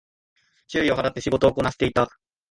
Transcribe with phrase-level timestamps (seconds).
[0.67, 2.09] 注意を払って仕事をこなしていた